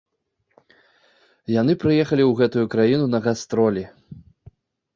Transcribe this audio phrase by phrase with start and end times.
[1.57, 3.83] Яны прыехалі ў гэтую краіну на гастролі.